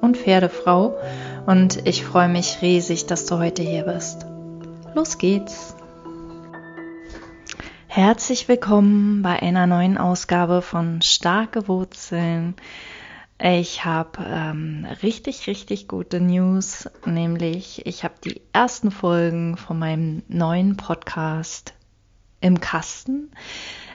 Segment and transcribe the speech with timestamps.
[0.00, 0.98] und Pferdefrau
[1.46, 4.26] und ich freue mich riesig, dass du heute hier bist.
[4.94, 5.74] Los geht's!
[7.86, 12.54] Herzlich willkommen bei einer neuen Ausgabe von Starke Wurzeln.
[13.42, 20.22] Ich habe ähm, richtig, richtig gute News, nämlich ich habe die ersten Folgen von meinem
[20.28, 21.74] neuen Podcast
[22.40, 23.30] im Kasten.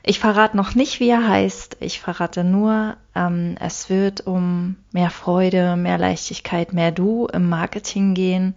[0.08, 1.78] Ich verrate noch nicht, wie er heißt.
[1.80, 8.14] Ich verrate nur, ähm, es wird um mehr Freude, mehr Leichtigkeit, mehr Du im Marketing
[8.14, 8.54] gehen.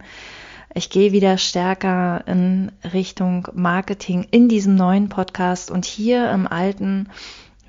[0.75, 7.09] Ich gehe wieder stärker in Richtung Marketing in diesem neuen Podcast und hier im alten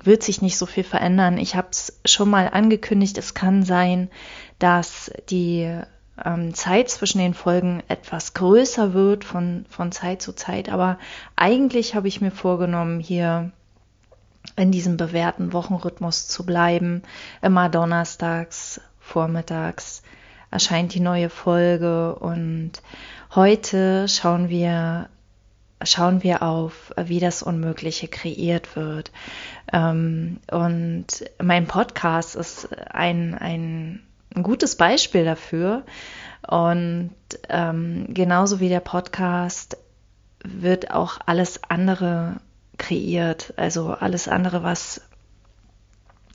[0.03, 1.39] wird sich nicht so viel verändern.
[1.39, 4.11] Ich habe es schon mal angekündigt, es kann sein,
[4.59, 5.67] dass die
[6.23, 10.99] ähm, Zeit zwischen den Folgen etwas größer wird von, von Zeit zu Zeit, aber
[11.35, 13.51] eigentlich habe ich mir vorgenommen, hier
[14.55, 17.03] in diesem bewährten Wochenrhythmus zu bleiben.
[17.41, 20.03] Immer donnerstags, vormittags
[20.51, 22.73] erscheint die neue Folge und
[23.33, 25.09] heute schauen wir
[25.83, 29.11] schauen wir auf, wie das Unmögliche kreiert wird.
[29.73, 31.07] Ähm, und
[31.41, 34.03] mein Podcast ist ein, ein,
[34.43, 35.83] gutes Beispiel dafür.
[36.47, 37.11] Und
[37.49, 39.77] ähm, genauso wie der Podcast
[40.43, 42.37] wird auch alles andere
[42.77, 43.53] kreiert.
[43.57, 45.01] Also alles andere, was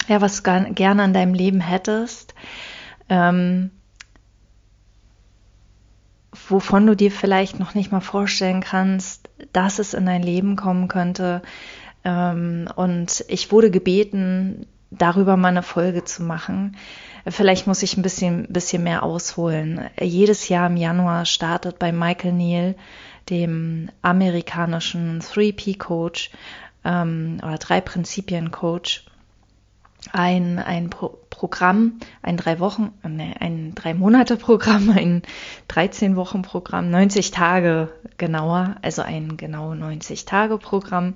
[0.08, 2.34] ja, was gerne an deinem Leben hättest,
[3.08, 3.70] ähm,
[6.48, 10.88] wovon du dir vielleicht noch nicht mal vorstellen kannst, dass es in dein Leben kommen
[10.88, 11.42] könnte.
[12.04, 16.76] Ähm, und ich wurde gebeten, darüber mal eine Folge zu machen.
[17.26, 19.90] Vielleicht muss ich ein bisschen, bisschen mehr ausholen.
[20.00, 22.74] Jedes Jahr im Januar startet bei Michael Neal
[23.30, 26.30] dem amerikanischen 3P-Coach
[26.84, 29.04] ähm, oder drei Prinzipien-Coach
[30.12, 35.20] ein, ein Pro Programm, ein drei Wochen, nee, ein drei Monate Programm, ein
[35.68, 41.14] 13 Wochen Programm, 90 Tage genauer, also ein genau 90 Tage Programm,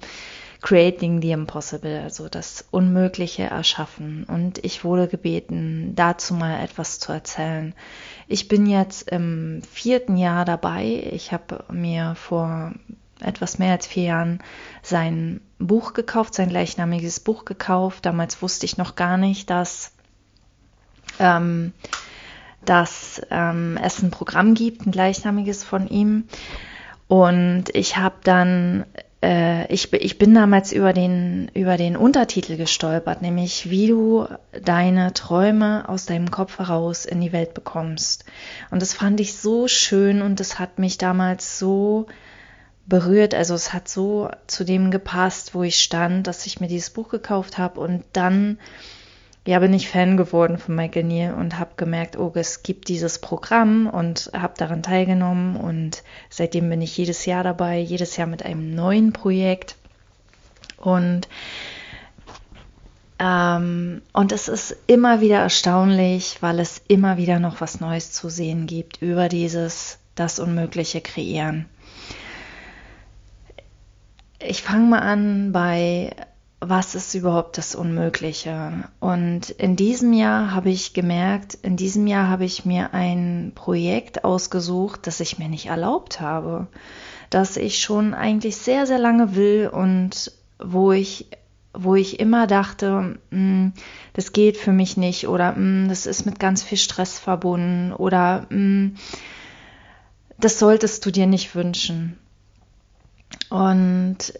[0.61, 4.25] Creating the Impossible, also das Unmögliche erschaffen.
[4.25, 7.75] Und ich wurde gebeten, dazu mal etwas zu erzählen.
[8.29, 11.09] Ich bin jetzt im vierten Jahr dabei.
[11.13, 12.73] Ich habe mir vor
[13.21, 14.43] etwas mehr als vier Jahren
[14.83, 18.05] sein Buch gekauft, sein gleichnamiges Buch gekauft.
[18.07, 19.93] Damals wusste ich noch gar nicht, dass,
[21.19, 21.73] ähm,
[22.65, 26.25] dass ähm, es ein Programm gibt, ein gleichnamiges von ihm.
[27.09, 28.85] Und ich habe dann
[29.23, 34.27] ich, ich bin damals über den, über den Untertitel gestolpert, nämlich wie du
[34.63, 38.25] deine Träume aus deinem Kopf heraus in die Welt bekommst.
[38.71, 42.07] Und das fand ich so schön und das hat mich damals so
[42.87, 43.35] berührt.
[43.35, 47.11] Also es hat so zu dem gepasst, wo ich stand, dass ich mir dieses Buch
[47.11, 48.59] gekauft habe und dann
[49.47, 53.19] ja, bin ich Fan geworden von Michael Neal und habe gemerkt, oh, es gibt dieses
[53.19, 58.45] Programm und habe daran teilgenommen und seitdem bin ich jedes Jahr dabei, jedes Jahr mit
[58.45, 59.77] einem neuen Projekt
[60.77, 61.27] und
[63.19, 68.31] ähm, und es ist immer wieder erstaunlich, weil es immer wieder noch was Neues zu
[68.31, 71.67] sehen gibt über dieses das Unmögliche kreieren.
[74.39, 76.15] Ich fange mal an bei
[76.61, 78.85] was ist überhaupt das Unmögliche?
[79.01, 84.25] Und in diesem Jahr habe ich gemerkt, in diesem Jahr habe ich mir ein Projekt
[84.25, 86.67] ausgesucht, das ich mir nicht erlaubt habe,
[87.31, 91.27] das ich schon eigentlich sehr, sehr lange will und wo ich
[91.73, 93.73] wo ich immer dachte, hm,
[94.13, 98.47] das geht für mich nicht oder hm, das ist mit ganz viel Stress verbunden oder
[98.51, 98.97] hm,
[100.37, 102.19] das solltest du dir nicht wünschen.
[103.51, 104.35] Und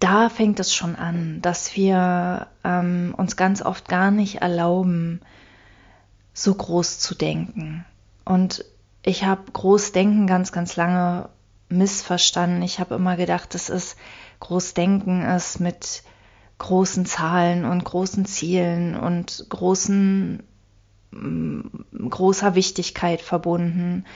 [0.00, 5.20] da fängt es schon an, dass wir ähm, uns ganz oft gar nicht erlauben,
[6.32, 7.84] so groß zu denken.
[8.24, 8.64] Und
[9.02, 11.28] ich habe Großdenken ganz, ganz lange
[11.68, 12.62] missverstanden.
[12.62, 13.96] Ich habe immer gedacht, das ist
[14.40, 16.02] Großdenken ist mit
[16.58, 20.42] großen Zahlen und großen Zielen und großen
[21.10, 21.60] mm,
[22.08, 24.06] großer Wichtigkeit verbunden.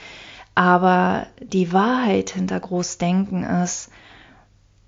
[0.55, 3.91] Aber die Wahrheit hinter Großdenken ist,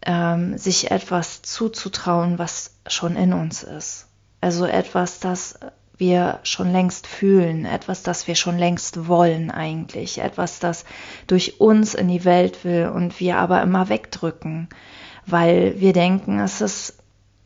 [0.07, 4.07] ähm, sich etwas zuzutrauen, was schon in uns ist.
[4.39, 5.59] Also etwas, das
[5.98, 10.86] wir schon längst fühlen, etwas, das wir schon längst wollen eigentlich, etwas, das
[11.25, 14.69] durch uns in die Welt will und wir aber immer wegdrücken,
[15.25, 17.00] weil wir denken, es ist,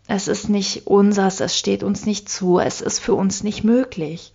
[0.08, 4.34] es ist nicht unseres, es steht uns nicht zu, es ist für uns nicht möglich.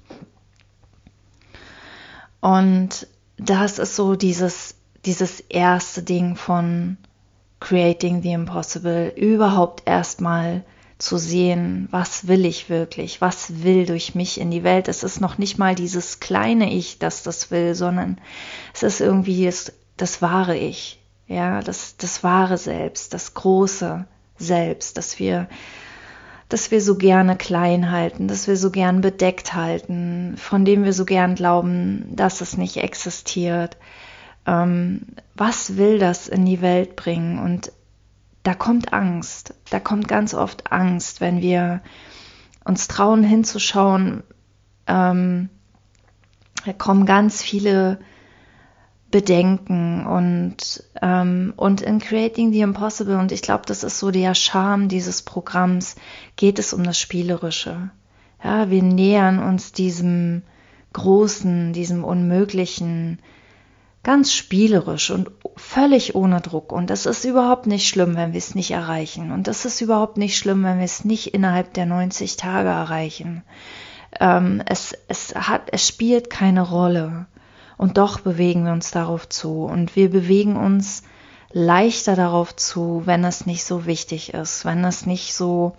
[2.41, 3.07] Und
[3.37, 4.75] das ist so dieses,
[5.05, 6.97] dieses erste Ding von
[7.61, 10.65] Creating the Impossible, überhaupt erstmal
[10.99, 14.89] zu sehen, was will ich wirklich, was will durch mich in die Welt.
[14.89, 18.19] Es ist noch nicht mal dieses kleine Ich, das das will, sondern
[18.73, 24.07] es ist irgendwie das, das wahre Ich, ja, das, das wahre Selbst, das große
[24.39, 25.49] Selbst, dass wir,
[26.49, 30.95] dass wir so gerne klein halten, dass wir so gern bedeckt halten, von dem wir
[30.95, 33.77] so gern glauben, dass es nicht existiert.
[34.47, 35.03] Ähm,
[35.35, 37.39] was will das in die Welt bringen?
[37.39, 37.73] Und
[38.43, 39.55] da kommt Angst.
[39.71, 41.83] Da kommt ganz oft Angst, wenn wir
[42.65, 44.23] uns trauen hinzuschauen.
[44.87, 45.49] Ähm,
[46.65, 47.99] da kommen ganz viele
[49.11, 54.35] Bedenken und, ähm, und in Creating the Impossible, und ich glaube, das ist so der
[54.35, 55.97] Charme dieses Programms,
[56.35, 57.91] geht es um das Spielerische.
[58.43, 60.43] Ja, wir nähern uns diesem
[60.93, 63.21] Großen, diesem Unmöglichen,
[64.07, 66.71] ganz spielerisch und völlig ohne Druck.
[66.71, 69.33] Und das ist überhaupt nicht schlimm, wenn wir es nicht erreichen.
[69.33, 73.43] Und das ist überhaupt nicht schlimm, wenn wir es nicht innerhalb der 90 Tage erreichen.
[74.21, 77.27] Ähm, es, es, hat, es spielt keine Rolle.
[77.79, 79.65] Und doch bewegen wir uns darauf zu.
[79.65, 81.03] Und wir bewegen uns
[81.51, 85.75] leichter darauf zu, wenn es nicht so wichtig ist, wenn es nicht so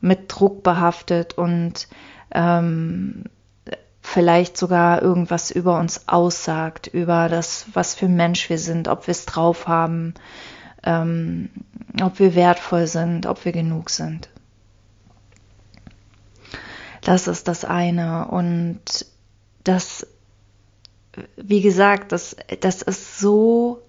[0.00, 1.86] mit Druck behaftet und
[2.34, 3.26] ähm,
[4.10, 9.06] vielleicht sogar irgendwas über uns aussagt, über das, was für ein Mensch wir sind, ob
[9.06, 10.14] wir es drauf haben,
[10.82, 11.50] ähm,
[12.02, 14.28] ob wir wertvoll sind, ob wir genug sind.
[17.02, 18.26] Das ist das eine.
[18.26, 19.06] Und
[19.62, 20.06] das,
[21.36, 23.82] wie gesagt, das, das ist so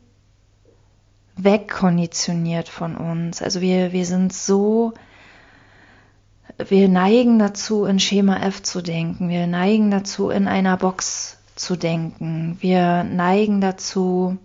[1.35, 3.41] wegkonditioniert von uns.
[3.41, 4.93] Also wir, wir sind so
[6.57, 9.29] wir neigen dazu, in Schema F zu denken.
[9.29, 12.57] Wir neigen dazu, in einer Box zu denken.
[12.59, 14.37] Wir neigen dazu,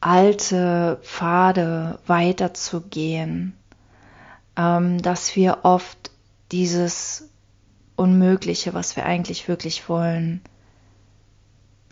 [0.00, 3.54] alte Pfade weiterzugehen,
[4.56, 6.10] ähm, dass wir oft
[6.52, 7.28] dieses
[7.96, 10.40] Unmögliche, was wir eigentlich wirklich wollen,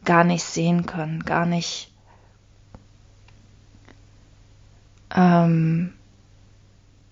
[0.05, 1.93] gar nicht sehen können, gar nicht
[5.15, 5.93] ähm,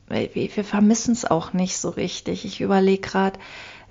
[0.08, 2.44] wir vermissen es auch nicht so richtig.
[2.44, 3.38] Ich überlege gerade,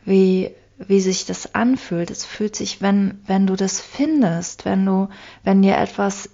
[0.05, 2.09] wie, wie sich das anfühlt.
[2.11, 5.09] Es fühlt sich, wenn, wenn du das findest, wenn du,
[5.43, 6.29] wenn dir etwas,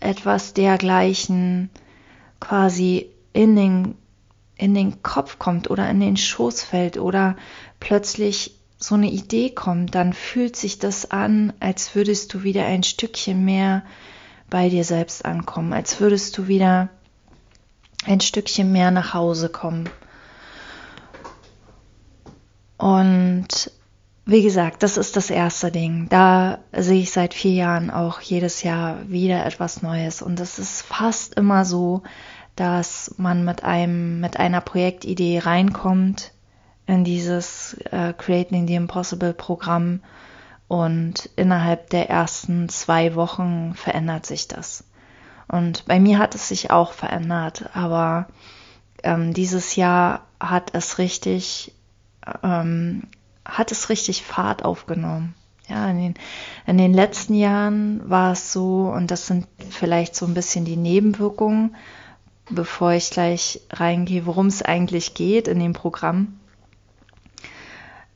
[0.00, 1.70] etwas dergleichen
[2.40, 3.94] quasi in den,
[4.56, 7.36] in den Kopf kommt oder in den Schoß fällt oder
[7.80, 12.82] plötzlich so eine Idee kommt, dann fühlt sich das an, als würdest du wieder ein
[12.82, 13.84] Stückchen mehr
[14.50, 16.90] bei dir selbst ankommen, als würdest du wieder
[18.06, 19.88] ein Stückchen mehr nach Hause kommen.
[22.78, 23.70] Und
[24.24, 26.08] wie gesagt, das ist das erste Ding.
[26.08, 30.22] Da sehe ich seit vier Jahren auch jedes Jahr wieder etwas Neues.
[30.22, 32.02] Und es ist fast immer so,
[32.56, 36.32] dass man mit einem, mit einer Projektidee reinkommt
[36.86, 40.00] in dieses äh, Creating the Impossible Programm
[40.68, 44.84] und innerhalb der ersten zwei Wochen verändert sich das.
[45.52, 48.26] Und bei mir hat es sich auch verändert, aber
[49.02, 51.74] ähm, dieses Jahr hat es richtig,
[52.42, 53.02] ähm,
[53.44, 55.34] hat es richtig Fahrt aufgenommen.
[55.68, 56.14] Ja, in den,
[56.66, 60.78] in den letzten Jahren war es so, und das sind vielleicht so ein bisschen die
[60.78, 61.76] Nebenwirkungen,
[62.48, 66.40] bevor ich gleich reingehe, worum es eigentlich geht in dem Programm,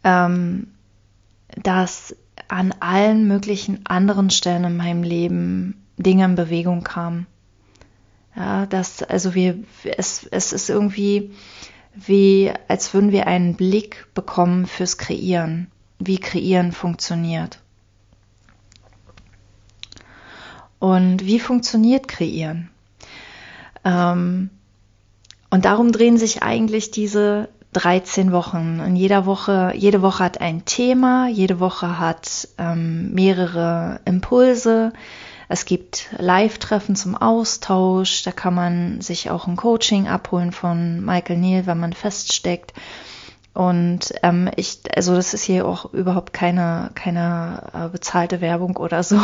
[0.05, 0.69] ähm,
[1.55, 2.17] dass
[2.49, 7.27] an allen möglichen anderen Stellen in meinem Leben Dinge in Bewegung kamen.
[8.35, 9.59] Ja, das, also wir,
[9.97, 11.33] es, es ist irgendwie
[11.95, 17.61] wie, als würden wir einen Blick bekommen fürs Kreieren, wie Kreieren funktioniert.
[20.79, 22.69] Und wie funktioniert Kreieren?
[23.83, 24.51] Ähm,
[25.49, 28.81] und darum drehen sich eigentlich diese 13 Wochen.
[28.81, 34.93] In jeder Woche, jede Woche hat ein Thema, jede Woche hat ähm, mehrere Impulse,
[35.49, 41.37] es gibt Live-Treffen zum Austausch, da kann man sich auch ein Coaching abholen von Michael
[41.39, 42.73] Neal, wenn man feststeckt.
[43.55, 49.03] Und ähm, ich, also das ist hier auch überhaupt keine, keine äh, bezahlte Werbung oder
[49.03, 49.19] so.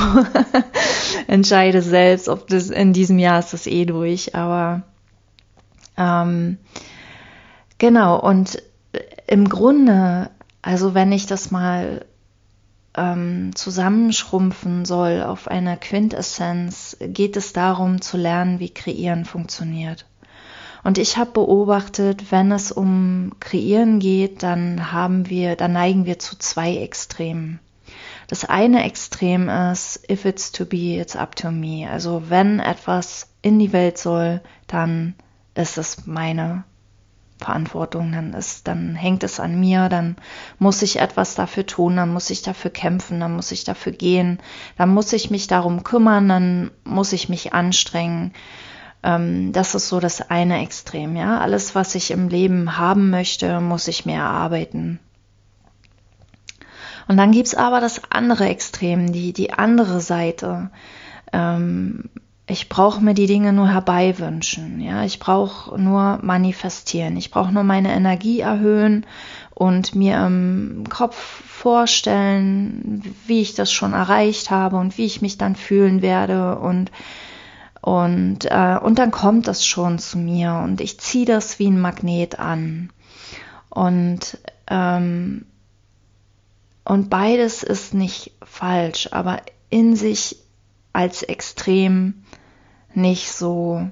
[1.27, 4.35] Entscheide selbst, ob das in diesem Jahr ist das eh durch.
[4.35, 4.83] Aber
[5.99, 6.57] ähm,
[7.77, 8.63] genau, und
[9.27, 10.31] im Grunde
[10.63, 12.07] Also wenn ich das mal
[12.97, 20.07] ähm, zusammenschrumpfen soll auf einer Quintessenz, geht es darum zu lernen, wie Kreieren funktioniert.
[20.85, 26.19] Und ich habe beobachtet, wenn es um Kreieren geht, dann haben wir, dann neigen wir
[26.19, 27.61] zu zwei Extremen.
[28.27, 31.89] Das eine Extrem ist, if it's to be, it's up to me.
[31.89, 35.15] Also wenn etwas in die Welt soll, dann
[35.55, 36.65] ist es meine
[37.43, 40.17] Verantwortung, dann ist, dann hängt es an mir, dann
[40.59, 44.39] muss ich etwas dafür tun, dann muss ich dafür kämpfen, dann muss ich dafür gehen,
[44.79, 48.33] dann muss ich mich darum kümmern, dann muss ich mich anstrengen.
[49.03, 51.41] Ähm, das ist so das eine Extrem, ja.
[51.41, 55.01] Alles, was ich im Leben haben möchte, muss ich mir erarbeiten.
[57.09, 60.71] Und dann gibt's aber das andere Extrem, die, die andere Seite.
[61.33, 62.11] Ähm,
[62.47, 67.63] ich brauche mir die Dinge nur herbeiwünschen, ja, ich brauche nur manifestieren, ich brauche nur
[67.63, 69.07] meine Energie erhöhen
[69.55, 75.39] und mir im Kopf vorstellen, wie ich das schon erreicht habe und wie ich mich
[75.39, 76.91] dann fühlen werde und
[77.81, 81.81] und äh, und dann kommt das schon zu mir und ich ziehe das wie ein
[81.81, 82.91] Magnet an.
[83.71, 85.47] Und ähm,
[86.85, 90.37] und beides ist nicht falsch, aber in sich
[90.93, 92.25] als extrem
[92.95, 93.89] nicht so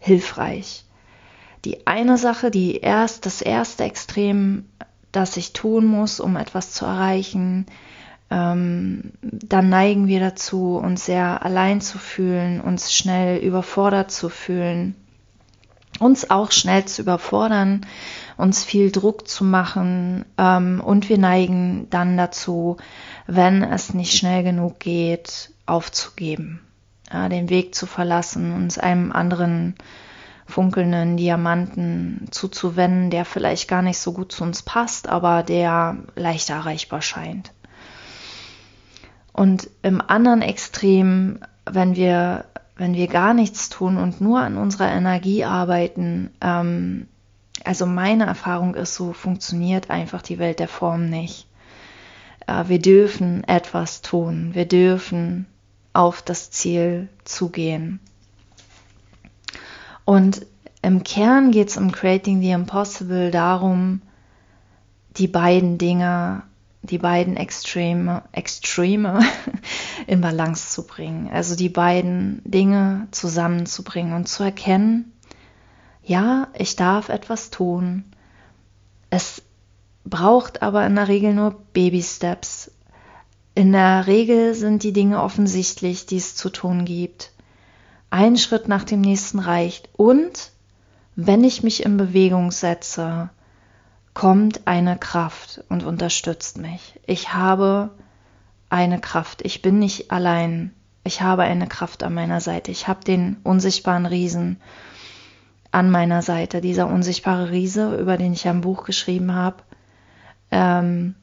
[0.00, 0.84] hilfreich.
[1.64, 4.66] Die eine Sache, die erst, das erste Extrem,
[5.12, 7.66] das ich tun muss, um etwas zu erreichen,
[8.30, 14.94] ähm, dann neigen wir dazu, uns sehr allein zu fühlen, uns schnell überfordert zu fühlen,
[15.98, 17.86] uns auch schnell zu überfordern,
[18.36, 22.76] uns viel Druck zu machen ähm, und wir neigen dann dazu,
[23.26, 26.60] wenn es nicht schnell genug geht, aufzugeben
[27.12, 29.74] ja, den Weg zu verlassen, uns einem anderen
[30.46, 36.48] funkelnden Diamanten zuzuwenden, der vielleicht gar nicht so gut zu uns passt, aber der leicht
[36.48, 37.52] erreichbar scheint.
[39.32, 42.46] Und im anderen Extrem, wenn wir,
[42.76, 47.08] wenn wir gar nichts tun und nur an unserer Energie arbeiten, ähm,
[47.64, 51.46] also meine Erfahrung ist, so funktioniert einfach die Welt der Form nicht.
[52.46, 55.46] Äh, wir dürfen etwas tun, wir dürfen
[55.98, 57.98] auf das Ziel zugehen.
[60.04, 60.46] Und
[60.80, 64.00] im Kern geht es um Creating the Impossible darum,
[65.16, 66.44] die beiden Dinge,
[66.82, 69.18] die beiden Extreme, Extreme
[70.06, 71.30] in Balance zu bringen.
[71.32, 75.12] Also die beiden Dinge zusammenzubringen und zu erkennen,
[76.04, 78.04] ja, ich darf etwas tun.
[79.10, 79.42] Es
[80.04, 82.70] braucht aber in der Regel nur Baby Steps.
[83.58, 87.32] In der Regel sind die Dinge offensichtlich, die es zu tun gibt.
[88.08, 89.88] Ein Schritt nach dem nächsten reicht.
[89.96, 90.52] Und
[91.16, 93.30] wenn ich mich in Bewegung setze,
[94.14, 97.00] kommt eine Kraft und unterstützt mich.
[97.04, 97.90] Ich habe
[98.70, 99.42] eine Kraft.
[99.42, 100.72] Ich bin nicht allein.
[101.02, 102.70] Ich habe eine Kraft an meiner Seite.
[102.70, 104.60] Ich habe den unsichtbaren Riesen
[105.72, 106.60] an meiner Seite.
[106.60, 109.64] Dieser unsichtbare Riese, über den ich ein Buch geschrieben habe,
[110.52, 111.16] ähm,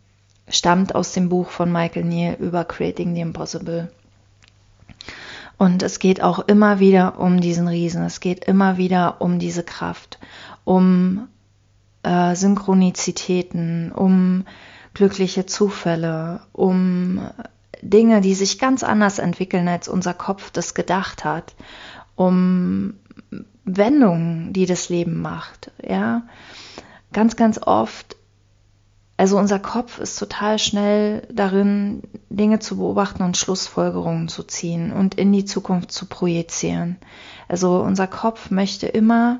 [0.47, 3.91] stammt aus dem Buch von Michael Neal über Creating the Impossible.
[5.57, 8.03] Und es geht auch immer wieder um diesen Riesen.
[8.03, 10.19] Es geht immer wieder um diese Kraft,
[10.65, 11.27] um
[12.03, 14.45] äh, Synchronizitäten, um
[14.93, 17.21] glückliche Zufälle, um
[17.81, 21.55] Dinge, die sich ganz anders entwickeln, als unser Kopf das gedacht hat,
[22.15, 22.95] um
[23.63, 25.71] Wendungen, die das Leben macht.
[25.81, 26.23] Ja,
[27.13, 28.15] ganz, ganz oft
[29.17, 35.15] also unser Kopf ist total schnell darin, Dinge zu beobachten und Schlussfolgerungen zu ziehen und
[35.15, 36.97] in die Zukunft zu projizieren.
[37.47, 39.39] Also unser Kopf möchte immer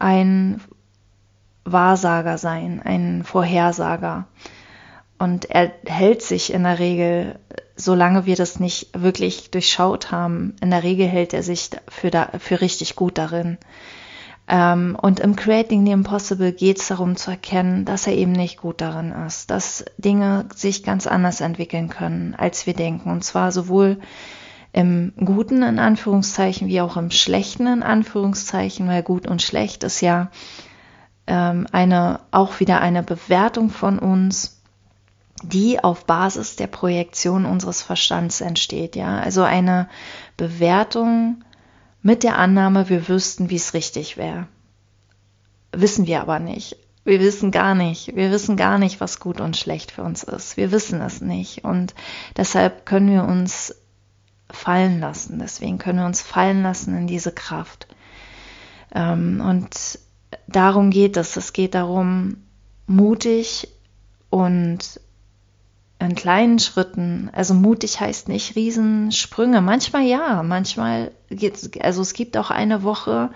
[0.00, 0.60] ein
[1.64, 4.26] Wahrsager sein, ein Vorhersager.
[5.18, 7.38] Und er hält sich in der Regel,
[7.76, 12.30] solange wir das nicht wirklich durchschaut haben, in der Regel hält er sich für, da,
[12.38, 13.58] für richtig gut darin.
[14.52, 18.58] Ähm, und im Creating the Impossible geht es darum zu erkennen, dass er eben nicht
[18.58, 23.10] gut darin ist, dass Dinge sich ganz anders entwickeln können, als wir denken.
[23.10, 24.00] Und zwar sowohl
[24.72, 30.00] im Guten in Anführungszeichen wie auch im Schlechten in Anführungszeichen, weil gut und schlecht ist
[30.00, 30.32] ja
[31.28, 34.60] ähm, eine auch wieder eine Bewertung von uns,
[35.44, 38.96] die auf Basis der Projektion unseres Verstands entsteht.
[38.96, 39.88] Ja, also eine
[40.36, 41.44] Bewertung
[42.02, 44.46] mit der Annahme, wir wüssten, wie es richtig wäre.
[45.72, 46.76] Wissen wir aber nicht.
[47.04, 48.14] Wir wissen gar nicht.
[48.14, 50.56] Wir wissen gar nicht, was gut und schlecht für uns ist.
[50.56, 51.64] Wir wissen es nicht.
[51.64, 51.94] Und
[52.36, 53.74] deshalb können wir uns
[54.50, 55.38] fallen lassen.
[55.38, 57.86] Deswegen können wir uns fallen lassen in diese Kraft.
[58.94, 59.98] Ähm, und
[60.46, 61.36] darum geht es.
[61.36, 62.38] Es geht darum,
[62.86, 63.68] mutig
[64.28, 65.00] und
[66.00, 72.36] in kleinen Schritten, also mutig heißt nicht Riesensprünge, manchmal ja, manchmal geht's, also es gibt
[72.36, 73.30] auch eine Woche,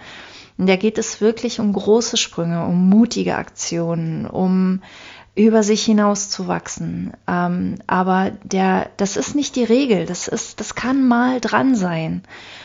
[0.56, 4.80] in der geht es wirklich um große Sprünge, um mutige Aktionen, um
[5.34, 7.12] über sich hinaus zu wachsen.
[7.26, 10.06] Ähm, aber der, das ist nicht die Regel.
[10.06, 12.22] Das ist, das kann mal dran sein.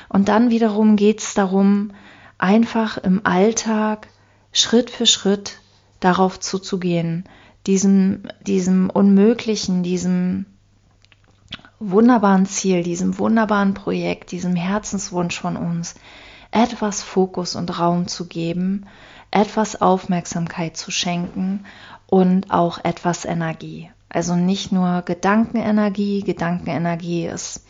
[0.08, 1.92] Und dann wiederum geht es darum,
[2.38, 4.08] einfach im Alltag
[4.52, 5.60] Schritt für Schritt
[6.00, 7.26] darauf zuzugehen,
[7.68, 10.46] diesem, diesem Unmöglichen, diesem
[11.80, 15.96] wunderbaren Ziel, diesem wunderbaren Projekt, diesem Herzenswunsch von uns,
[16.52, 18.86] etwas Fokus und Raum zu geben,
[19.32, 21.66] etwas Aufmerksamkeit zu schenken
[22.08, 23.92] und auch etwas Energie.
[24.10, 27.66] Also nicht nur Gedankenenergie, Gedankenenergie ist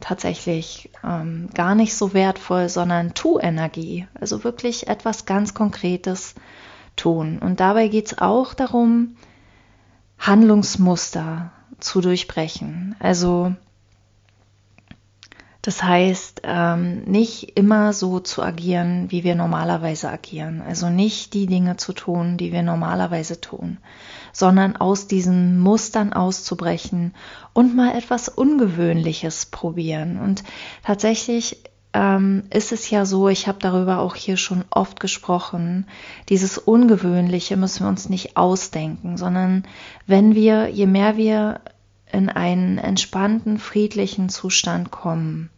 [0.00, 6.34] tatsächlich ähm, gar nicht so wertvoll, sondern Tu-Energie, also wirklich etwas ganz Konkretes
[6.96, 7.38] tun.
[7.38, 9.16] Und dabei geht es auch darum,
[10.18, 12.96] Handlungsmuster zu durchbrechen.
[12.98, 13.54] Also
[15.64, 20.60] das heißt, ähm, nicht immer so zu agieren, wie wir normalerweise agieren.
[20.60, 23.78] Also nicht die Dinge zu tun, die wir normalerweise tun,
[24.30, 27.14] sondern aus diesen Mustern auszubrechen
[27.54, 30.20] und mal etwas Ungewöhnliches probieren.
[30.20, 30.44] Und
[30.82, 31.62] tatsächlich
[31.94, 35.86] ähm, ist es ja so, ich habe darüber auch hier schon oft gesprochen,
[36.28, 39.64] dieses Ungewöhnliche müssen wir uns nicht ausdenken, sondern
[40.06, 41.60] wenn wir, je mehr wir
[42.10, 45.50] in einen entspannten, friedlichen Zustand kommen,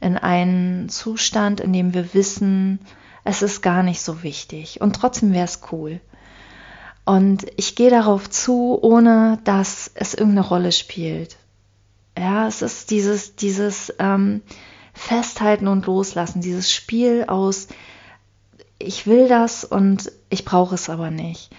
[0.00, 2.78] in einen Zustand, in dem wir wissen,
[3.24, 6.00] es ist gar nicht so wichtig und trotzdem wäre es cool.
[7.06, 11.38] Und ich gehe darauf zu, ohne dass es irgendeine Rolle spielt.
[12.16, 14.42] Ja, es ist dieses, dieses ähm,
[15.00, 17.68] Festhalten und Loslassen, dieses Spiel aus,
[18.78, 21.50] ich will das und ich brauche es aber nicht.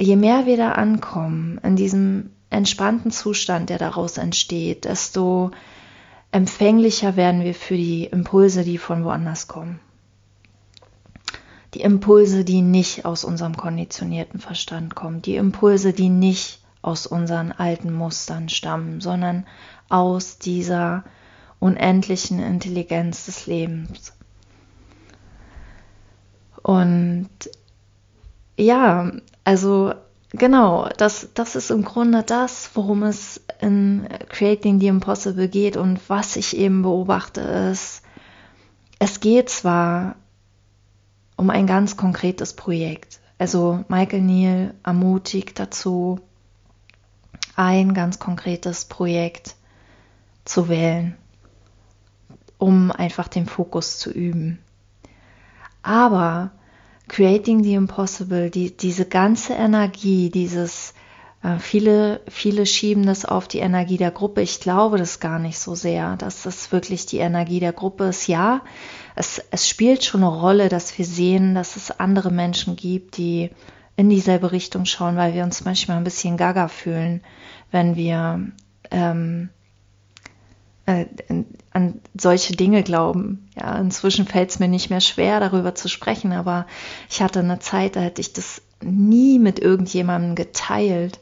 [0.00, 5.50] Je mehr wir da ankommen, in diesem entspannten Zustand, der daraus entsteht, desto
[6.32, 9.78] empfänglicher werden wir für die Impulse, die von woanders kommen.
[11.74, 17.52] Die Impulse, die nicht aus unserem konditionierten Verstand kommen, die Impulse, die nicht aus unseren
[17.52, 19.46] alten Mustern stammen, sondern
[19.90, 21.04] aus dieser
[21.62, 24.12] unendlichen Intelligenz des Lebens.
[26.60, 27.30] Und
[28.56, 29.12] ja,
[29.44, 29.94] also
[30.30, 36.00] genau, das, das ist im Grunde das, worum es in Creating the Impossible geht und
[36.08, 38.02] was ich eben beobachte ist,
[38.98, 40.16] es geht zwar
[41.36, 43.20] um ein ganz konkretes Projekt.
[43.38, 46.20] Also Michael Neal ermutigt dazu,
[47.54, 49.54] ein ganz konkretes Projekt
[50.44, 51.16] zu wählen,
[52.62, 54.60] um einfach den Fokus zu üben.
[55.82, 56.52] Aber
[57.08, 60.94] Creating the Impossible, die, diese ganze Energie, dieses
[61.42, 64.42] äh, viele, viele schieben das auf die Energie der Gruppe.
[64.42, 68.28] Ich glaube das gar nicht so sehr, dass das wirklich die Energie der Gruppe ist.
[68.28, 68.62] Ja,
[69.16, 73.50] es, es spielt schon eine Rolle, dass wir sehen, dass es andere Menschen gibt, die
[73.96, 77.22] in dieselbe Richtung schauen, weil wir uns manchmal ein bisschen gaga fühlen,
[77.72, 78.52] wenn wir
[78.92, 79.48] ähm,
[80.86, 81.06] äh,
[81.72, 83.48] an solche Dinge glauben.
[83.58, 86.66] Ja, inzwischen fällt es mir nicht mehr schwer, darüber zu sprechen, aber
[87.08, 91.20] ich hatte eine Zeit, da hätte ich das nie mit irgendjemandem geteilt,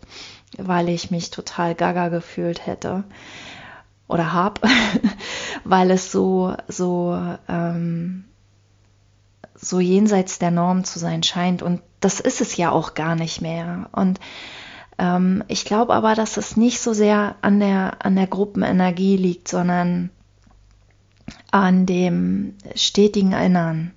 [0.56, 3.04] weil ich mich total gaga gefühlt hätte
[4.08, 4.60] oder hab,
[5.64, 7.16] weil es so so
[7.48, 8.24] ähm,
[9.54, 13.42] so jenseits der Norm zu sein scheint und das ist es ja auch gar nicht
[13.42, 14.18] mehr und
[15.00, 19.48] ähm, ich glaube aber, dass es nicht so sehr an der, an der Gruppenenergie liegt,
[19.48, 20.10] sondern
[21.50, 23.92] an dem stetigen Erinnern.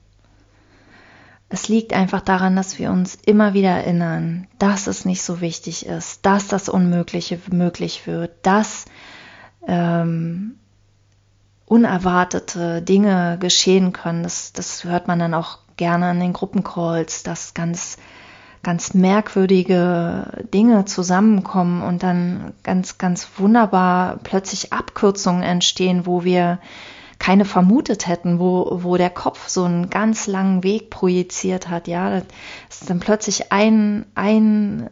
[1.50, 5.86] Es liegt einfach daran, dass wir uns immer wieder erinnern, dass es nicht so wichtig
[5.86, 8.86] ist, dass das Unmögliche möglich wird, dass
[9.68, 10.56] ähm,
[11.66, 14.24] unerwartete Dinge geschehen können.
[14.24, 17.98] Das, das hört man dann auch gerne an den Gruppencalls, dass ganz
[18.64, 26.60] ganz merkwürdige Dinge zusammenkommen und dann ganz, ganz wunderbar plötzlich Abkürzungen entstehen, wo wir
[27.20, 31.88] keine vermutet hätten, wo, wo der Kopf so einen ganz langen Weg projiziert hat.
[31.88, 34.90] Ja, das ist dann plötzlich ein, ein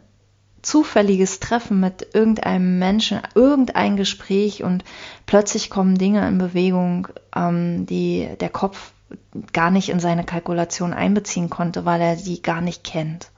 [0.62, 4.84] zufälliges Treffen mit irgendeinem Menschen, irgendein Gespräch und
[5.26, 8.92] plötzlich kommen Dinge in Bewegung, ähm, die der Kopf
[9.52, 13.30] gar nicht in seine Kalkulation einbeziehen konnte, weil er die gar nicht kennt.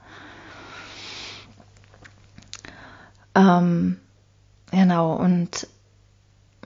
[3.35, 3.97] Ähm,
[4.71, 5.67] genau, und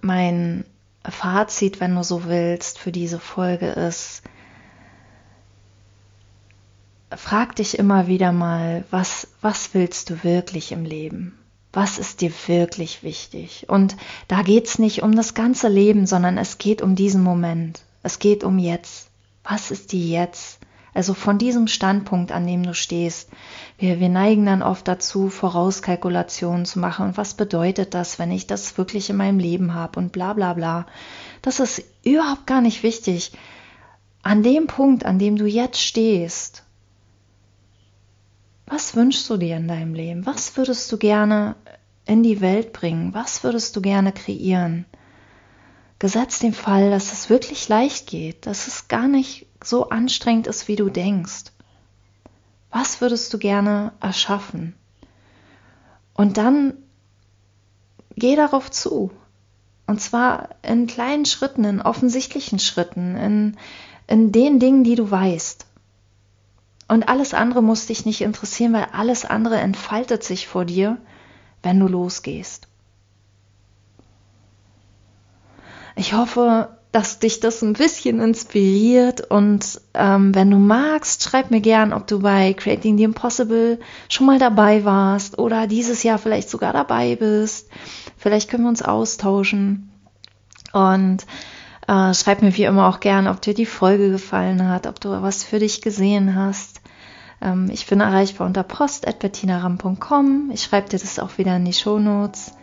[0.01, 0.63] mein
[1.03, 4.21] Fazit, wenn du so willst, für diese Folge ist,
[7.15, 11.37] frag dich immer wieder mal, was, was willst du wirklich im Leben?
[11.71, 13.65] Was ist dir wirklich wichtig?
[13.69, 13.95] Und
[14.27, 17.81] da geht's nicht um das ganze Leben, sondern es geht um diesen Moment.
[18.01, 19.09] Es geht um jetzt.
[19.43, 20.59] Was ist dir jetzt?
[20.93, 23.29] Also von diesem Standpunkt, an dem du stehst.
[23.77, 27.07] Wir, wir neigen dann oft dazu, Vorauskalkulationen zu machen.
[27.07, 30.53] Und was bedeutet das, wenn ich das wirklich in meinem Leben habe und bla bla
[30.53, 30.85] bla.
[31.41, 33.31] Das ist überhaupt gar nicht wichtig.
[34.23, 36.63] An dem Punkt, an dem du jetzt stehst,
[38.65, 40.25] was wünschst du dir in deinem Leben?
[40.25, 41.55] Was würdest du gerne
[42.05, 43.13] in die Welt bringen?
[43.13, 44.85] Was würdest du gerne kreieren?
[45.99, 50.69] Gesetzt den Fall, dass es wirklich leicht geht, dass es gar nicht so anstrengend ist,
[50.69, 51.51] wie du denkst.
[52.71, 54.75] Was würdest du gerne erschaffen?
[56.13, 56.73] Und dann
[58.15, 59.11] geh darauf zu.
[59.87, 63.57] Und zwar in kleinen Schritten, in offensichtlichen Schritten, in,
[64.07, 65.65] in den Dingen, die du weißt.
[66.87, 70.97] Und alles andere muss dich nicht interessieren, weil alles andere entfaltet sich vor dir,
[71.61, 72.68] wenn du losgehst.
[75.99, 81.59] Ich hoffe, dass dich das ein bisschen inspiriert und ähm, wenn du magst, schreib mir
[81.59, 86.49] gern, ob du bei Creating the Impossible schon mal dabei warst oder dieses Jahr vielleicht
[86.49, 87.69] sogar dabei bist.
[88.15, 89.91] Vielleicht können wir uns austauschen
[90.71, 91.25] und
[91.89, 95.09] äh, schreib mir wie immer auch gern, ob dir die Folge gefallen hat, ob du
[95.21, 96.79] was für dich gesehen hast.
[97.41, 100.51] Ähm, ich bin erreichbar unter post.bettinaram.com.
[100.53, 102.53] Ich schreibe dir das auch wieder in die Show Notes.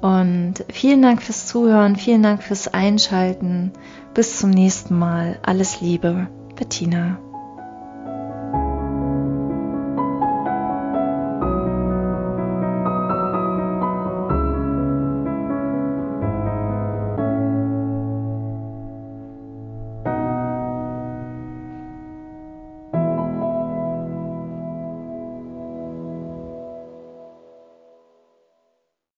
[0.00, 3.72] Und vielen Dank fürs Zuhören, vielen Dank fürs Einschalten.
[4.14, 5.38] Bis zum nächsten Mal.
[5.42, 7.18] Alles Liebe, Bettina.